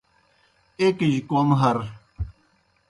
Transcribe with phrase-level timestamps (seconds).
[0.81, 1.77] ایْکِجیْ کوْم ہَر۔